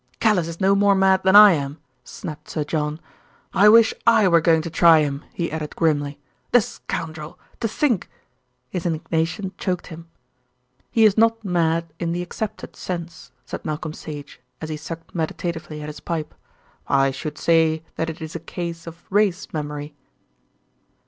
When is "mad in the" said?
11.45-12.23